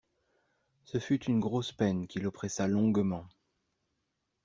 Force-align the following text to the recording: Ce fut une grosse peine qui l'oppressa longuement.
Ce 0.83 0.97
fut 0.97 1.23
une 1.25 1.39
grosse 1.39 1.71
peine 1.71 2.07
qui 2.07 2.19
l'oppressa 2.19 2.65
longuement. 2.65 3.27